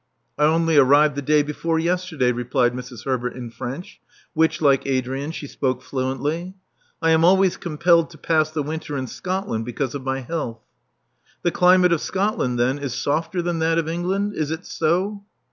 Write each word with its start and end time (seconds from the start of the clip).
*'I 0.39 0.45
only 0.45 0.77
arrived 0.77 1.13
the 1.15 1.21
day 1.21 1.43
before 1.43 1.77
yesterday," 1.77 2.31
replied 2.31 2.73
Mrs. 2.73 3.05
Herbert 3.05 3.35
in 3.35 3.51
French, 3.51 4.01
which, 4.33 4.59
like 4.59 4.87
Adrian, 4.87 5.29
she 5.29 5.45
spoke 5.45 5.83
fluently. 5.83 6.55
I 7.03 7.11
am 7.11 7.23
always 7.23 7.55
compelled 7.55 8.09
to 8.09 8.17
pass 8.17 8.49
the 8.49 8.63
winter 8.63 8.97
in 8.97 9.05
Scotland, 9.05 9.63
because 9.65 9.93
of 9.93 10.01
my 10.03 10.21
health." 10.21 10.61
*'The 11.43 11.51
climate 11.51 11.93
of 11.93 12.01
Scotland, 12.01 12.57
then, 12.57 12.79
is 12.79 12.95
softer 12.95 13.43
than 13.43 13.59
that 13.59 13.77
of 13.77 13.87
England. 13.87 14.33
Is 14.33 14.49
it 14.49 14.65
so?" 14.65 15.23